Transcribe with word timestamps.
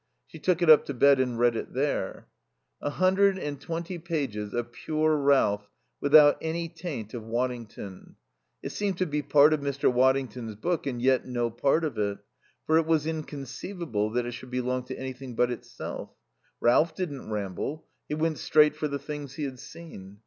She 0.25 0.39
took 0.39 0.63
it 0.63 0.69
up 0.71 0.85
to 0.85 0.95
bed 0.95 1.19
and 1.19 1.37
read 1.37 1.55
it 1.55 1.75
there. 1.75 2.27
A 2.81 2.89
hundred 2.89 3.37
and 3.37 3.61
twenty 3.61 3.99
pages 3.99 4.51
of 4.51 4.71
pure 4.71 5.15
Ralph 5.15 5.69
without 5.99 6.39
any 6.41 6.69
taint 6.69 7.13
of 7.13 7.21
Waddington. 7.21 8.15
It 8.63 8.71
seemed 8.71 8.97
to 8.97 9.05
be 9.05 9.21
part 9.21 9.53
of 9.53 9.59
Mr. 9.59 9.93
Waddington's 9.93 10.55
book, 10.55 10.87
and 10.87 10.99
yet 11.03 11.27
no 11.27 11.51
part 11.51 11.83
of 11.83 11.99
it, 11.99 12.17
for 12.65 12.79
it 12.79 12.87
was 12.87 13.05
inconceivable 13.05 14.09
that 14.13 14.25
it 14.25 14.31
should 14.31 14.49
belong 14.49 14.85
to 14.85 14.97
anything 14.97 15.35
but 15.35 15.51
itself. 15.51 16.09
Ralph 16.59 16.95
didn't 16.95 17.29
ramble; 17.29 17.85
he 18.09 18.15
went 18.15 18.39
straight 18.39 18.75
for 18.75 18.87
the 18.87 18.97
things 18.97 19.35
he 19.35 19.43
had 19.43 19.59
seen. 19.59 20.17